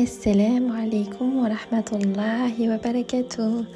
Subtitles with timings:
[0.00, 3.66] Assalamu alaikum wa rahmatullahi wa barakatuh.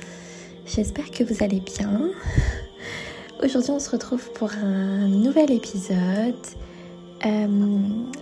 [0.64, 2.12] J'espère que vous allez bien.
[3.42, 6.46] Aujourd'hui, on se retrouve pour un nouvel épisode.
[7.26, 7.78] Euh,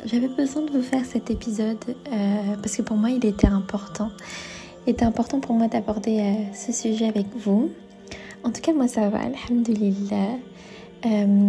[0.06, 1.76] j'avais besoin de vous faire cet épisode
[2.10, 4.10] euh, parce que pour moi, il était important.
[4.86, 7.70] Il était important pour moi d'aborder euh, ce sujet avec vous.
[8.44, 10.38] En tout cas, moi, ça va, alhamdulillah.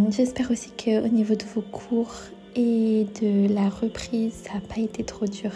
[0.09, 2.13] J'espère aussi qu'au niveau de vos cours
[2.57, 5.51] et de la reprise, ça n'a pas été trop dur.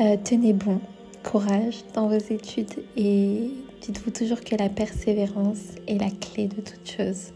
[0.00, 0.80] Euh, tenez bon,
[1.22, 3.50] courage dans vos études et
[3.82, 7.34] dites-vous toujours que la persévérance est la clé de toute chose.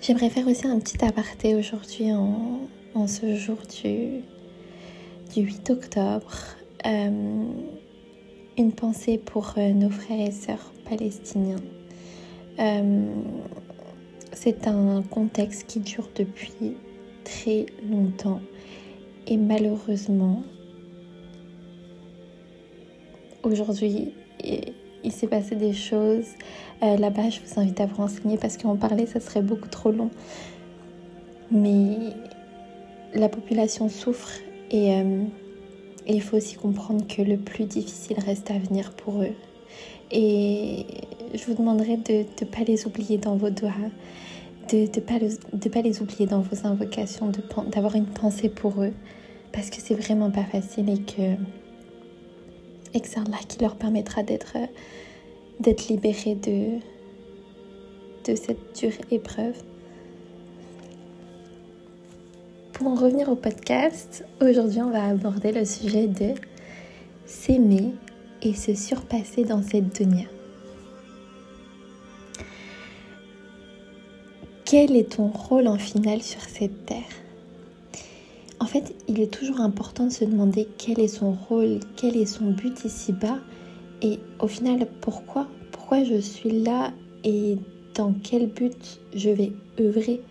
[0.00, 4.20] J'aimerais faire aussi un petit aparté aujourd'hui en, ce jour du,
[5.34, 6.36] du 8 octobre.
[6.86, 7.44] Euh,
[8.56, 11.56] une pensée pour euh, nos frères et sœurs palestiniens.
[14.32, 16.76] c'est un contexte qui dure depuis
[17.24, 18.40] très longtemps
[19.26, 20.44] et malheureusement,
[23.42, 24.12] aujourd'hui,
[25.04, 26.26] il s'est passé des choses.
[26.82, 29.90] Euh, là-bas, je vous invite à vous renseigner parce qu'en parler, ça serait beaucoup trop
[29.90, 30.10] long.
[31.50, 31.96] Mais
[33.14, 34.30] la population souffre
[34.70, 35.22] et, euh,
[36.08, 39.34] il faut aussi comprendre que le plus difficile reste à venir pour eux.
[40.10, 40.86] Et
[41.34, 43.70] je vous demanderai de ne pas les oublier dans vos doigts,
[44.72, 47.30] de ne pas, pas, les oublier dans vos invocations,
[47.70, 48.92] d'avoir une pensée pour eux.
[49.52, 51.36] Parce que c'est vraiment pas facile et que
[52.94, 54.56] et que c'est Allah qui leur permettra d'être
[55.60, 56.78] d'être libérés de,
[58.34, 59.56] cette dure épreuve.
[62.72, 66.34] Pour en revenir au podcast, aujourd'hui on va aborder le sujet de
[67.26, 67.92] s'aimer
[68.42, 70.26] et se surpasser dans cette dunya.
[74.64, 77.19] Quel est ton rôle en finale sur cette terre?
[78.70, 82.52] Fait, il est toujours important de se demander quel est son rôle, quel est son
[82.52, 83.38] but ici-bas
[84.00, 86.92] et au final pourquoi, pourquoi je suis là
[87.24, 87.58] et
[87.96, 90.22] dans quel but je vais œuvrer.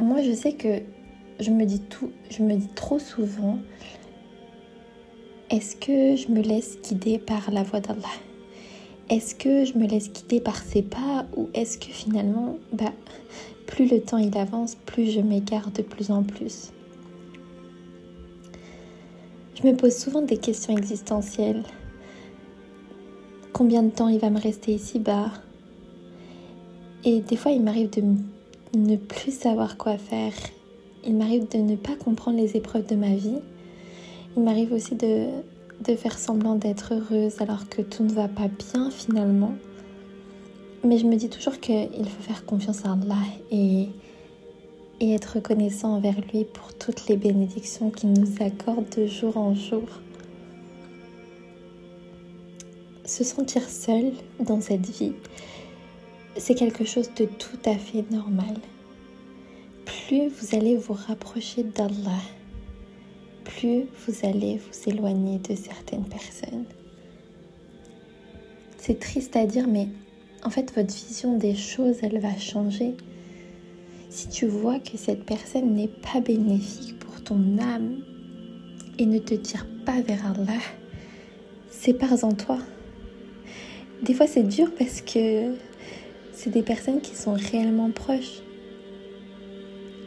[0.00, 0.80] Moi, je sais que
[1.38, 3.58] je me dis tout, je me dis trop souvent
[5.50, 8.16] est-ce que je me laisse guider par la voix d'Allah?
[9.08, 11.26] Est-ce que je me laisse guider par ses pas?
[11.36, 12.92] Ou est-ce que finalement bah
[13.66, 16.70] plus le temps il avance, plus je m'égare de plus en plus.
[19.54, 21.62] Je me pose souvent des questions existentielles.
[23.52, 25.30] Combien de temps il va me rester ici-bas
[27.04, 28.02] Et des fois, il m'arrive de
[28.76, 30.32] ne plus savoir quoi faire.
[31.06, 33.38] Il m'arrive de ne pas comprendre les épreuves de ma vie.
[34.36, 35.28] Il m'arrive aussi de,
[35.86, 39.54] de faire semblant d'être heureuse alors que tout ne va pas bien finalement.
[40.84, 43.88] Mais je me dis toujours qu'il faut faire confiance à Allah et,
[45.00, 49.84] être reconnaissant envers lui pour toutes les bénédictions qu'il nous accorde de jour en jour.
[53.04, 55.12] Se sentir seul dans cette vie,
[56.38, 58.56] c'est quelque chose de tout à fait normal.
[59.84, 62.22] Plus vous allez vous rapprocher d'Allah,
[63.44, 66.64] plus vous allez vous éloigner de certaines personnes.
[68.78, 69.88] C'est triste à dire, mais
[70.44, 72.94] en fait, votre vision des choses, elle va changer.
[74.10, 78.02] Si tu vois que cette personne n'est pas bénéfique pour ton âme
[78.98, 80.60] et ne te tire pas vers Allah,
[81.70, 82.58] sépare-en toi.
[84.02, 85.54] Des fois, c'est dur parce que
[86.32, 88.42] c'est des personnes qui sont réellement proches.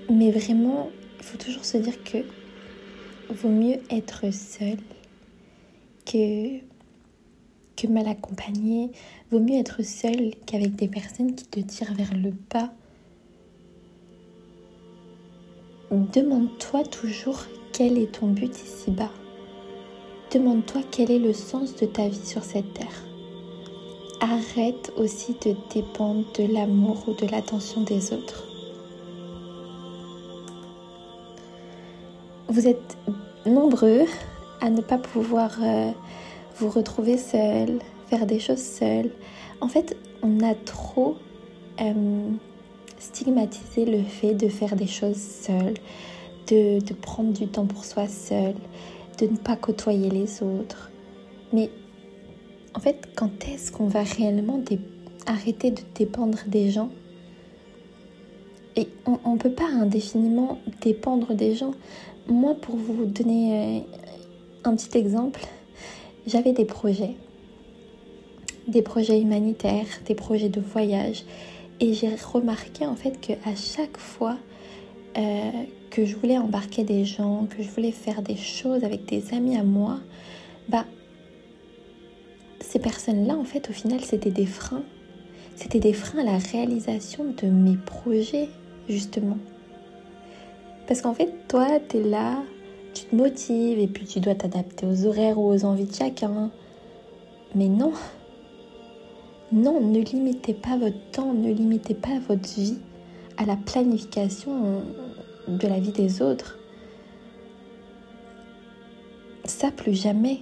[0.10, 2.20] Mais vraiment, il faut toujours se dire que
[3.34, 4.78] vaut mieux être seul
[6.06, 6.60] que
[7.78, 8.92] que mal accompagné.
[9.32, 12.72] Vaut mieux être seul qu'avec des personnes qui te tirent vers le bas.
[15.92, 19.12] Demande-toi toujours quel est ton but ici-bas.
[20.34, 23.04] Demande-toi quel est le sens de ta vie sur cette terre.
[24.20, 28.44] Arrête aussi de dépendre de l'amour ou de l'attention des autres.
[32.50, 32.98] Vous êtes
[33.46, 34.06] nombreux
[34.60, 35.92] à ne pas pouvoir euh,
[36.60, 39.12] vous retrouver seul, faire des choses seul.
[39.62, 41.18] En fait, on a trop
[41.82, 42.30] euh,
[42.98, 45.74] stigmatisé le fait de faire des choses seul,
[46.48, 48.56] de, de, prendre du temps pour soi seul,
[49.20, 50.92] de ne pas côtoyer les autres.
[51.54, 51.70] Mais
[52.74, 54.62] en fait, quand est-ce qu'on va réellement
[55.26, 56.90] arrêter de dépendre des gens?
[58.76, 61.74] Et on ne peut pas indéfiniment dépendre des gens.
[62.28, 63.80] Moi, pour vous donner euh,
[64.64, 65.42] un petit exemple,
[66.28, 67.16] j'avais des projets,
[68.68, 71.24] des projets humanitaires, des projets de voyage,
[71.80, 74.38] et j'ai remarqué en fait que à chaque fois
[75.18, 75.52] euh,
[75.90, 79.58] que je voulais embarquer des gens, que je voulais faire des choses avec des amis
[79.58, 80.00] à moi,
[80.70, 80.86] bah
[82.68, 84.84] ces personnes-là, en fait, au final, c'était des freins.
[85.56, 88.50] C'était des freins à la réalisation de mes projets,
[88.90, 89.38] justement.
[90.88, 92.44] Parce qu'en fait, toi, tu es là,
[92.98, 96.50] tu te motives et puis tu dois t'adapter aux horaires ou aux envies de chacun.
[97.54, 97.94] Mais non,
[99.52, 102.78] non, ne limitez pas votre temps, ne limitez pas votre vie
[103.38, 104.82] à la planification
[105.48, 106.58] de la vie des autres.
[109.46, 110.40] Ça, plus jamais.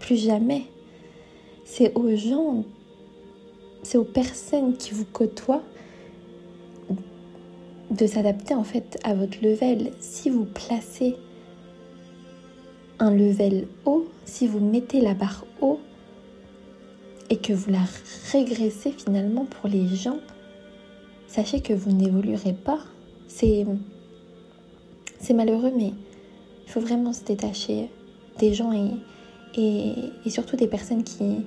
[0.00, 0.62] Plus jamais.
[1.64, 2.64] C'est aux gens,
[3.82, 5.62] c'est aux personnes qui vous côtoient
[7.90, 9.92] de s'adapter en fait à votre level.
[9.98, 11.16] Si vous placez
[12.98, 15.80] un level haut, si vous mettez la barre haut
[17.30, 17.84] et que vous la
[18.32, 20.18] régressez finalement pour les gens,
[21.26, 22.80] sachez que vous n'évoluerez pas.
[23.28, 23.66] C'est
[25.20, 25.92] c'est malheureux, mais
[26.66, 27.88] il faut vraiment se détacher
[28.38, 28.90] des gens et,
[30.24, 31.46] et, surtout des personnes qui,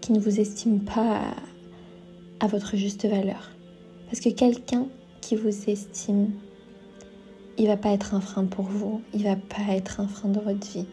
[0.00, 1.16] qui ne vous estiment pas
[2.40, 3.50] à, à votre juste valeur.
[4.06, 4.86] Parce que quelqu'un
[5.20, 6.30] qui vous estime,
[7.58, 10.42] il va pas être un frein pour vous, il va pas être un frein dans
[10.42, 10.86] votre vie.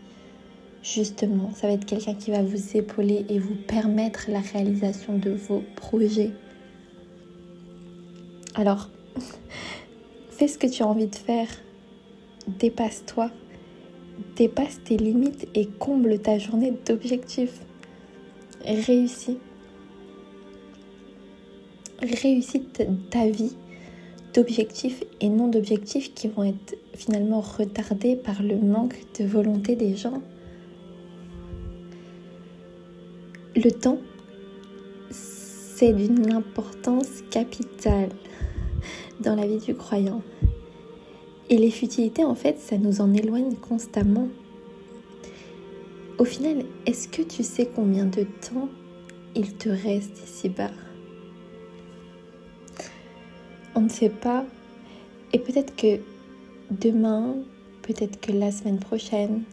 [0.81, 5.31] Justement, ça va être quelqu'un qui va vous épauler et vous permettre la réalisation de
[5.31, 6.31] vos projets.
[8.56, 8.89] Alors,
[10.30, 11.48] fais ce que tu as envie de faire.
[12.48, 13.31] Dépasse-toi.
[14.36, 17.62] Dépasse tes limites et comble ta journée d'objectifs.
[18.65, 19.38] Réussis.
[22.01, 22.63] Réussis
[23.10, 23.56] ta vie
[24.33, 29.95] d'objectifs et non d'objectifs qui vont être finalement retardés par le manque de volonté des
[29.95, 30.21] gens.
[33.56, 34.00] Le temps,
[35.12, 38.09] c'est d'une importance capitale
[39.19, 40.21] dans la vie du croyant.
[41.50, 44.27] Et les futilités, en fait, ça nous en éloigne constamment.
[46.18, 48.69] Au final, est-ce que tu sais combien de temps
[49.36, 50.71] il te reste ici-bas?
[53.75, 54.46] On ne sait pas.
[55.31, 56.00] Et peut-être que
[56.72, 57.36] demain,
[57.81, 59.44] peut-être que la semaine prochaine,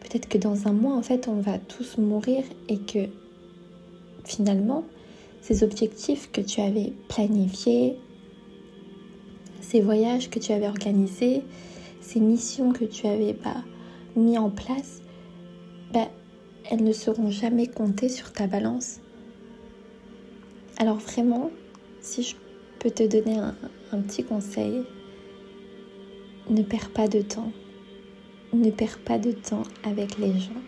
[0.00, 3.06] peut-être que dans un mois, en fait, on va tous mourir et que
[4.24, 4.84] finalement,
[5.40, 7.96] ces objectifs que tu avais planifiés,
[9.60, 11.42] ces voyages que tu avais organisés,
[12.00, 13.62] ces missions que tu avais bah,
[14.16, 15.02] mis en place,
[15.92, 16.08] bah,
[16.70, 19.00] elles ne seront jamais comptées sur ta balance.
[20.78, 21.50] Alors vraiment,
[22.00, 22.34] si je
[22.78, 24.84] peux te donner un, petit conseil.
[26.48, 27.52] Ne perds pas de temps.
[28.52, 30.62] Ne perds pas de temps avec les gens.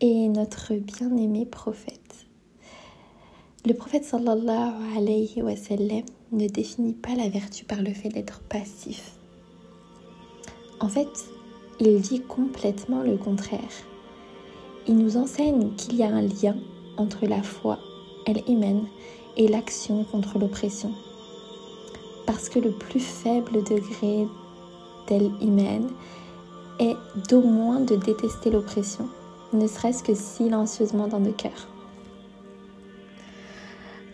[0.00, 2.26] Et notre bien-aimé prophète.
[3.66, 6.02] Le prophète sallallahu alayhi wa sallam
[6.32, 9.16] ne définit pas la vertu par le fait d'être passif.
[10.80, 11.08] En fait,
[11.80, 13.60] il dit complètement le contraire.
[14.86, 16.56] Il nous enseigne qu'il y a un lien
[16.96, 17.78] entre la foi,
[18.26, 18.86] elle iman
[19.36, 20.92] et l'action contre l'oppression.
[22.26, 24.26] Parce que le plus faible degré
[25.08, 25.88] d'elle humaine
[26.78, 26.96] est
[27.28, 29.08] d'au moins de détester l'oppression,
[29.52, 31.68] ne serait-ce que silencieusement dans nos cœurs.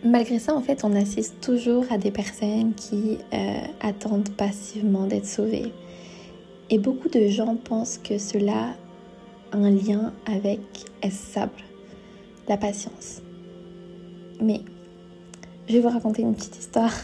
[0.02, 5.26] Malgré ça, en fait, on assiste toujours à des personnes qui euh, attendent passivement d'être
[5.26, 5.72] sauvées.
[6.70, 8.74] Et beaucoup de gens pensent que cela
[9.52, 10.60] a un lien avec
[11.10, 11.62] sable,
[12.48, 13.20] la patience.
[14.40, 14.60] Mais
[15.68, 16.94] je vais vous raconter une petite histoire.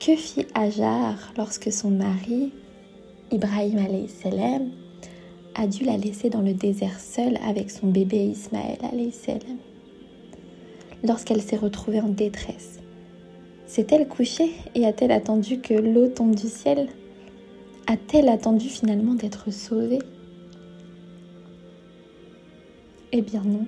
[0.00, 2.52] Que fit Hajar lorsque son mari,
[3.30, 4.70] Ibrahim salam,
[5.54, 8.78] a dû la laisser dans le désert seule avec son bébé Ismaël
[9.12, 9.58] salam
[11.04, 12.80] Lorsqu'elle s'est retrouvée en détresse,
[13.66, 16.88] s'est-elle couchée et a-t-elle attendu que l'eau tombe du ciel?
[17.86, 20.00] A-t-elle attendu finalement d'être sauvée?
[23.12, 23.64] Eh bien non.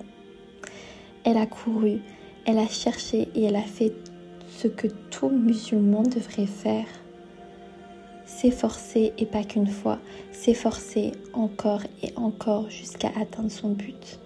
[1.23, 1.99] Elle a couru,
[2.45, 3.93] elle a cherché et elle a fait
[4.57, 6.85] ce que tout musulman devrait faire.
[8.25, 9.99] S'efforcer et pas qu'une fois,
[10.31, 14.19] s'efforcer encore et encore jusqu'à atteindre son but.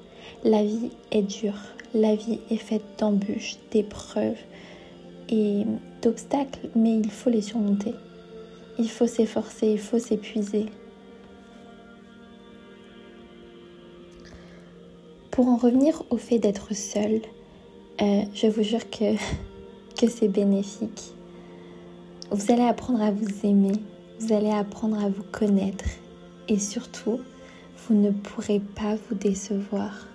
[0.44, 1.60] La vie est dure,
[1.94, 4.38] la vie est faite d'embûches, d'épreuves
[5.30, 5.64] et
[6.02, 7.94] d'obstacles, mais il faut les surmonter.
[8.78, 10.66] Il faut s'efforcer, il faut s'épuiser.
[15.32, 17.22] Pour en revenir au fait d'être seul,
[18.02, 19.16] euh, je vous jure que,
[20.00, 21.14] que c'est bénéfique.
[22.32, 23.84] Vous allez apprendre à vous aimer,
[24.20, 25.86] vous allez apprendre à vous connaître
[26.48, 27.20] et surtout,
[27.88, 30.08] vous ne pourrez pas vous décevoir.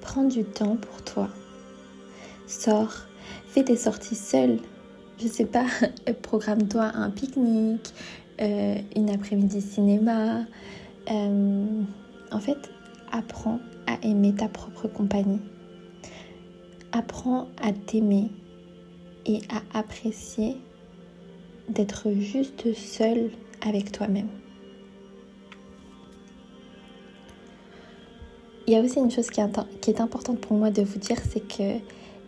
[0.00, 1.28] Prends du temps pour toi.
[2.46, 2.92] Sors,
[3.48, 4.58] fais des sorties seule.
[5.20, 5.66] je sais pas,
[6.22, 7.92] programme-toi un pique-nique,
[8.40, 10.40] euh, une après-midi cinéma.
[11.10, 11.82] Euh,
[12.30, 12.58] en fait,
[13.10, 15.40] apprends à aimer ta propre compagnie.
[16.92, 18.30] Apprends à t'aimer
[19.26, 20.56] et à apprécier
[21.68, 23.30] d'être juste seul
[23.60, 24.28] avec toi-même.
[28.66, 31.46] Il y a aussi une chose qui est, importante pour moi de vous dire, c'est
[31.46, 31.78] que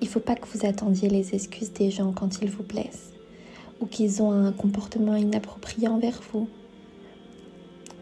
[0.00, 3.12] il faut pas que vous attendiez les excuses des gens quand ils vous blessent
[3.80, 6.48] ou qu'ils ont un comportement inapproprié envers vous.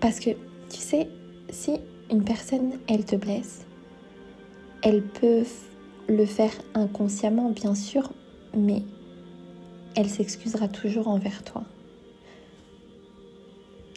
[0.01, 0.31] Parce que,
[0.71, 1.09] tu sais,
[1.51, 1.73] si
[2.11, 3.67] une personne, elle te blesse,
[4.83, 5.45] elle peut
[6.13, 8.13] le faire inconsciemment, bien sûr,
[8.57, 8.83] mais
[9.97, 11.65] elle s'excusera toujours envers toi.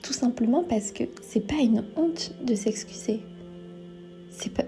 [0.03, 3.22] Tout simplement parce que c'est pas une honte de s'excuser.
[4.29, 4.63] C'est pas,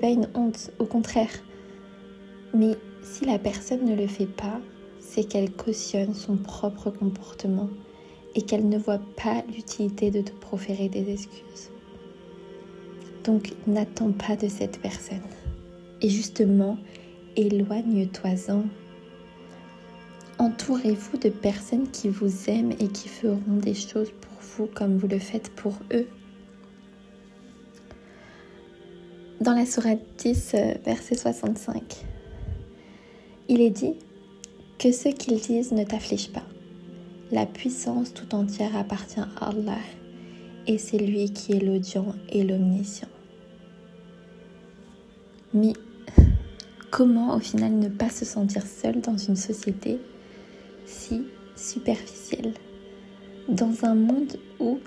[0.00, 1.32] pas une honte, au contraire.
[2.54, 4.60] Mais si la personne ne le fait pas,
[5.00, 7.70] c'est qu'elle cautionne son propre comportement
[8.34, 11.70] et qu'elle ne voit pas l'utilité de te proférer des excuses.
[13.24, 15.22] Donc n'attends pas de cette personne.
[16.00, 16.78] Et justement,
[17.36, 18.64] éloigne-toi-en.
[20.38, 25.08] Entourez-vous de personnes qui vous aiment et qui feront des choses pour vous comme vous
[25.08, 26.06] le faites pour eux.
[29.40, 32.04] Dans la Sourate 10, euh, verset 65,
[33.48, 33.94] il est dit
[34.78, 36.44] que ce qu'ils disent ne t'afflige pas.
[37.30, 39.78] La puissance tout entière appartient à Allah
[40.66, 43.08] et c'est lui qui est l'audient et l'omniscient.
[46.90, 49.98] Comment au final ne pas se sentir seul dans une société
[50.86, 51.24] si
[51.56, 52.54] superficielle?
[53.48, 54.78] Dans un monde où,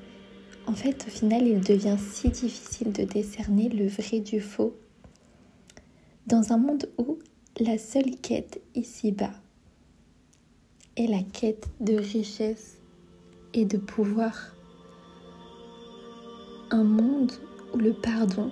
[0.67, 4.75] en fait, au final, il devient si difficile de décerner le vrai du faux.
[6.27, 7.17] Dans un monde où
[7.59, 9.33] la seule quête ici-bas
[10.95, 12.77] est la quête de richesse
[13.53, 14.55] et de pouvoir.
[16.69, 17.31] Un monde
[17.73, 18.51] où le pardon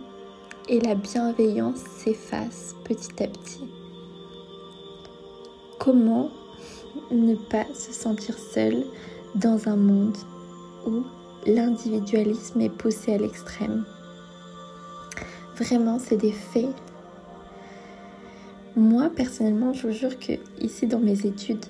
[0.70, 3.68] et la bienveillance s'effacent petit à petit.
[5.80, 6.30] Comment
[7.12, 8.86] ne pas se sentir seul
[9.36, 10.18] dans un monde
[10.88, 11.04] où
[11.46, 13.84] l'individualisme est poussé à l'extrême?
[15.58, 16.74] Vraiment, c'est des faits
[18.76, 21.66] moi, personnellement, je vous jure que ici dans mes études,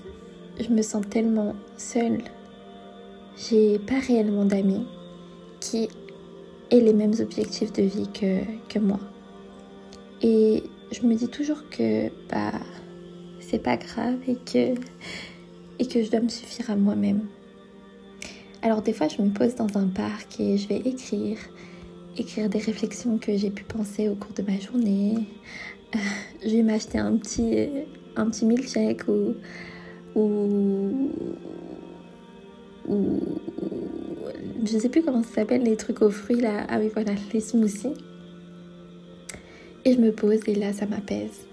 [0.60, 2.20] je me sens tellement seule.
[3.36, 4.86] J'ai pas réellement d'amis
[5.60, 5.90] qui
[6.72, 9.00] aient les mêmes objectifs de vie que, que moi.
[10.22, 12.60] Et je me dis toujours que bah
[13.40, 14.80] c'est pas grave et que
[15.80, 17.22] et que je dois me suffire à moi-même.
[18.62, 21.38] Alors des fois, je me pose dans un parc et je vais écrire,
[22.18, 25.16] écrire des réflexions que j'ai pu penser au cours de ma journée,
[26.44, 27.70] je vais m'acheter un petit,
[28.18, 29.36] un petit milkshake ou,
[32.90, 33.20] ou
[34.66, 36.66] je sais plus comment ça s'appelle les trucs aux fruits là.
[36.70, 37.94] Ah oui voilà, les smoothies.
[39.86, 41.48] Et je me pose et là ça m'apaise.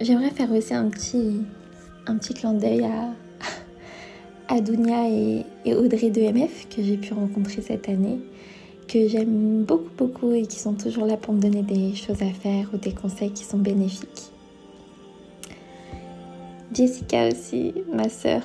[0.00, 1.42] J'aimerais faire aussi un petit,
[2.06, 3.14] un petit clin d'œil à,
[4.48, 8.18] à Dunia et, et Audrey de MF que j'ai pu rencontrer cette année
[8.90, 12.32] que j'aime beaucoup beaucoup et qui sont toujours là pour me donner des choses à
[12.32, 14.32] faire ou des conseils qui sont bénéfiques.
[16.72, 18.42] Jessica aussi, ma sœur,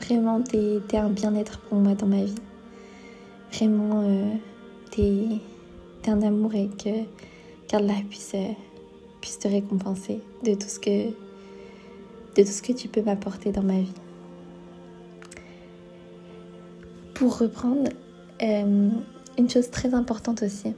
[0.00, 2.34] vraiment t'es un bien-être pour moi dans ma vie.
[3.52, 4.34] Vraiment euh,
[4.90, 5.40] t'es
[6.10, 7.04] un amour et que
[7.68, 8.52] qu'Allah puisse, euh,
[9.20, 13.62] puisse te récompenser de tout ce que de tout ce que tu peux m'apporter dans
[13.62, 13.94] ma vie.
[17.14, 17.90] Pour reprendre,
[18.42, 18.90] euh,
[19.38, 20.74] une chose très importante aussi.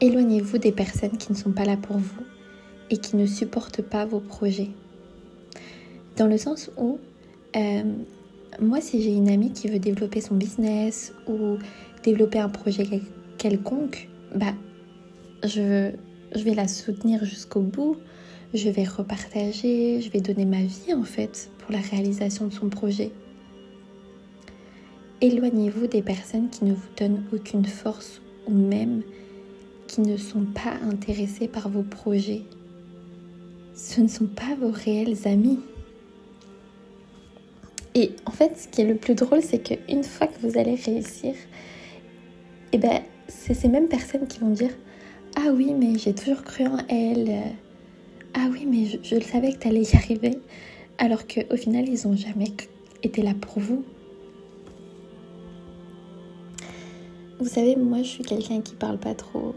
[0.00, 2.22] Éloignez-vous des personnes qui ne sont pas là pour vous
[2.92, 4.68] et qui ne supportent pas vos projets.
[6.18, 6.98] Dans le sens où,
[7.56, 7.82] euh,
[8.60, 11.56] moi, si j'ai une amie qui veut développer son business ou
[12.04, 12.86] développer un projet
[13.38, 14.52] quelconque, bah,
[15.42, 15.90] je,
[16.34, 17.96] je vais la soutenir jusqu'au bout.
[18.52, 22.68] Je vais repartager, je vais donner ma vie en fait pour la réalisation de son
[22.68, 23.10] projet.
[25.22, 29.02] Éloignez-vous des personnes qui ne vous donnent aucune force ou même
[29.86, 32.42] qui ne sont pas intéressées par vos projets.
[33.94, 35.60] Ce ne sont pas vos réels amis.
[37.94, 40.76] Et en fait, ce qui est le plus drôle, c'est qu'une fois que vous allez
[40.76, 41.34] réussir,
[42.72, 44.70] eh ben, c'est ces mêmes personnes qui vont dire
[45.36, 47.42] Ah oui, mais j'ai toujours cru en elle.
[48.32, 50.38] Ah oui, mais je, le savais que tu allais y arriver.
[50.96, 52.50] Alors qu'au final, ils n'ont jamais
[53.02, 53.84] été là pour vous.
[57.40, 59.54] Vous savez, moi je suis quelqu'un qui parle pas trop.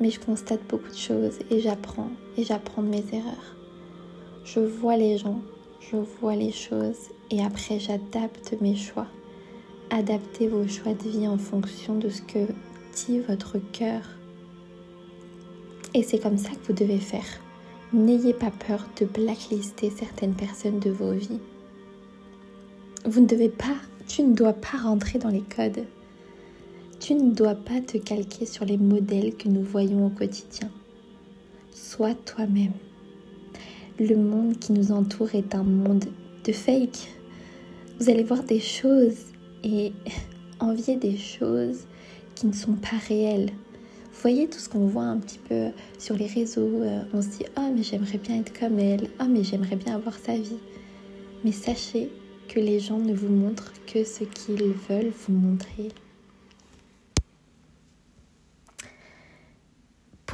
[0.00, 3.56] Mais je constate beaucoup de choses et j'apprends et j'apprends de mes erreurs.
[4.44, 5.40] Je vois les gens,
[5.80, 9.06] je vois les choses et après j'adapte mes choix.
[9.90, 12.46] Adaptez vos choix de vie en fonction de ce que
[12.94, 14.02] dit votre cœur.
[15.94, 17.24] Et c'est comme ça que vous devez faire.
[17.92, 21.40] N'ayez pas peur de blacklister certaines personnes de vos vies.
[23.04, 23.76] Vous ne devez pas,
[24.08, 25.84] tu ne dois pas rentrer dans les codes.
[26.98, 30.70] Tu ne dois pas te calquer sur les modèles que nous voyons au quotidien.
[31.70, 32.72] Sois toi-même.
[33.98, 36.06] Le monde qui nous entoure est un monde
[36.44, 37.08] de fake.
[38.00, 39.26] Vous allez voir des choses
[39.62, 39.92] et
[40.60, 41.86] envier des choses
[42.34, 43.50] qui ne sont pas réelles.
[44.22, 46.82] Voyez tout ce qu'on voit un petit peu sur les réseaux.
[46.82, 49.10] Euh, on se dit Oh, mais j'aimerais bien être comme elle.
[49.20, 50.58] Oh, mais j'aimerais bien avoir sa vie.
[51.44, 52.10] Mais sachez
[52.48, 55.88] que les gens ne vous montrent que ce qu'ils veulent vous montrer.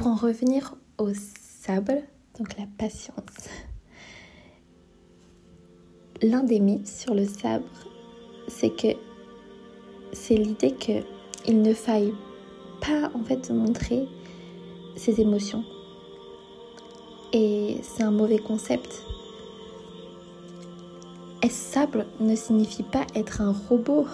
[0.03, 2.03] Pour en revenir au sable,
[2.37, 3.47] donc la patience,
[6.21, 7.63] l'un des mythes sur le sabre,
[8.49, 8.97] c'est que
[10.11, 12.13] c'est l'idée qu'il ne faille
[12.81, 14.05] pas en fait montrer
[14.97, 15.63] ses émotions.
[17.31, 19.03] Et c'est un mauvais concept.
[21.41, 24.05] Être sable ne signifie pas être un robot?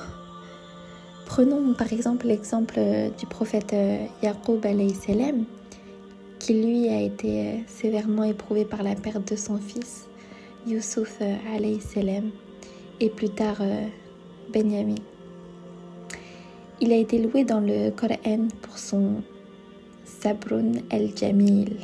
[1.25, 2.79] Prenons par exemple l'exemple
[3.17, 3.75] du prophète
[4.22, 5.46] Yaqub alayhi salam
[6.53, 10.08] lui a été euh, sévèrement éprouvé par la perte de son fils,
[10.68, 12.32] Youssouf euh, alayhi salam,
[13.00, 13.86] et plus tard euh,
[14.53, 14.96] Benjamin.
[16.82, 19.22] Il a été loué dans le Coran pour son
[20.06, 21.77] Sabrun el-Jamil,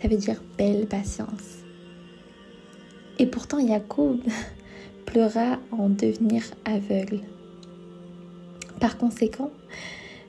[0.00, 1.64] ça veut dire belle patience.
[3.18, 4.20] Et pourtant, Yacoub
[5.04, 7.20] pleura en devenir aveugle.
[8.80, 9.50] Par conséquent,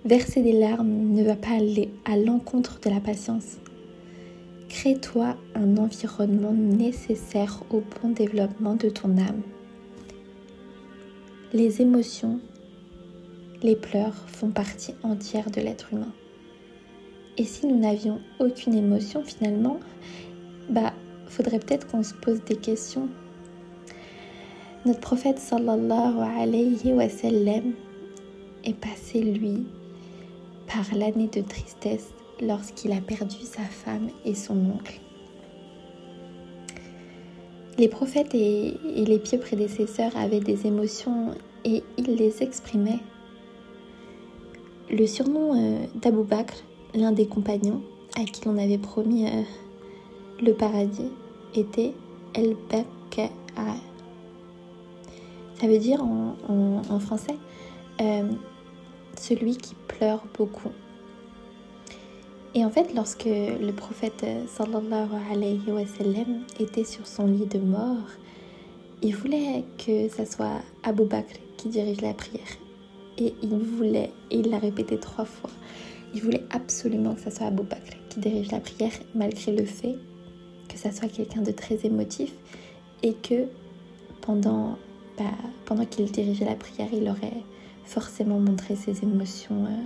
[0.04, 3.58] Verser des larmes ne va pas aller à l'encontre de la patience.
[4.68, 9.44] Crée-toi un environnement nécessaire au bon développement de ton âme.
[11.54, 12.40] Les émotions,
[13.62, 16.14] les pleurs font partie entière de l'être humain.
[17.38, 19.80] Et si nous n'avions aucune émotion finalement,
[20.68, 20.94] bah
[21.28, 23.08] faudrait peut-être qu'on se pose des questions.
[24.84, 27.74] Notre prophète sallallahu alayhi wa sallam
[28.64, 29.68] est passé lui
[30.74, 35.00] par l'année de tristesse lorsqu'il a perdu sa femme et son oncle.
[37.78, 43.00] Les prophètes et, les pieux prédécesseurs avaient des émotions et ils les exprimaient.
[44.90, 46.56] Le surnom euh, d'Abou Bakr,
[46.94, 47.82] l'un des compagnons
[48.20, 49.42] à qui l'on avait promis euh,
[50.42, 51.12] le paradis,
[51.56, 51.94] était
[52.34, 53.76] El Baka'a.
[55.60, 57.36] Ça veut dire en, français
[58.02, 58.24] euh,
[59.22, 60.72] celui qui pleure beaucoup.
[62.54, 67.60] Et en fait, lorsque le prophète sallallahu alayhi wa sallam était sur son lit de
[67.60, 68.10] mort,
[69.02, 72.42] il voulait que ça soit Abu Bakr qui dirige la prière.
[73.18, 75.52] Et il voulait, et il l'a répété trois fois,
[76.14, 79.96] il voulait absolument que ça soit Abu Bakr qui dirige la prière, malgré le fait
[80.68, 82.34] que ça soit quelqu'un de très émotif
[83.04, 83.46] et que
[84.22, 84.78] pendant,
[85.18, 85.26] bah,
[85.66, 87.44] pendant qu'il dirigeait la prière, il aurait
[87.92, 89.66] forcément montrer ses émotions.
[89.66, 89.86] Euh.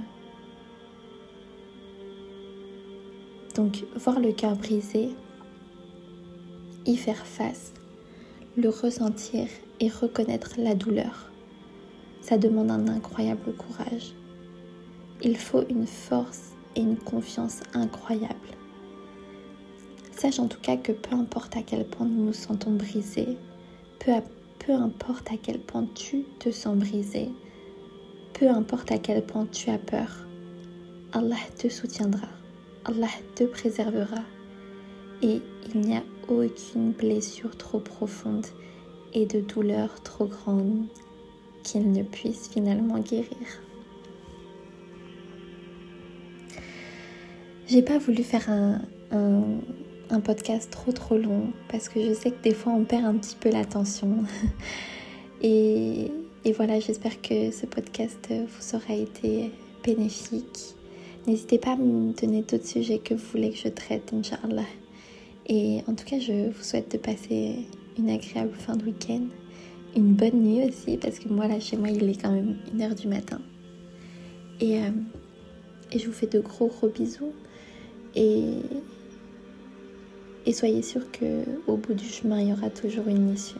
[3.55, 5.09] Donc voir le cœur brisé,
[6.85, 7.73] y faire face,
[8.57, 9.47] le ressentir
[9.79, 11.31] et reconnaître la douleur,
[12.21, 14.13] ça demande un incroyable courage.
[15.23, 18.35] Il faut une force et une confiance incroyables.
[20.11, 23.35] Sache en tout cas que peu importe à quel point nous nous sentons brisés,
[23.97, 24.11] peu,
[24.59, 27.31] peu importe à quel point tu te sens brisé,
[28.37, 30.27] peu importe à quel point tu as peur,
[31.13, 32.27] Allah te soutiendra,
[32.83, 34.21] Allah te préservera
[35.21, 35.41] et
[35.73, 38.45] il n'y a aucune blessure trop profonde
[39.13, 40.85] et de douleur trop grande
[41.63, 43.47] qu'il ne puisse finalement guérir.
[47.67, 48.81] J'ai pas voulu faire un,
[50.23, 53.35] podcast trop trop long parce que je sais que des fois on perd un petit
[53.35, 54.23] peu l'attention
[55.41, 56.09] et
[56.45, 59.51] et voilà, j'espère que ce podcast vous aura été
[59.83, 60.75] bénéfique.
[61.25, 64.61] N'hésitez pas à me donner d'autres sujets que vous voulez que je traite, Inch'Allah.
[65.47, 67.65] Et en tout cas, je vous souhaite de passer
[67.97, 69.23] une agréable fin de week-end.
[69.95, 72.93] Une bonne nuit aussi, parce que moi, là, chez moi, il est quand même 1h
[72.93, 73.41] du matin.
[74.61, 74.91] Et, euh,
[75.91, 77.33] et je vous fais de gros, gros bisous.
[78.13, 78.43] Et,
[80.45, 83.55] et soyez sûrs qu'au bout du chemin, il y aura toujours une issue.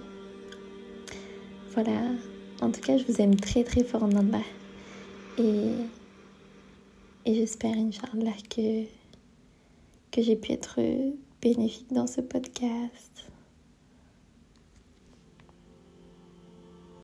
[1.74, 2.00] Voilà,
[2.62, 4.41] en tout cas, je vous aime très très fort Allah.
[5.38, 5.72] Et,
[7.26, 8.84] et j'espère, Inch'Allah, que,
[10.12, 10.80] que j'ai pu être
[11.41, 13.25] bénéfique dans ce podcast.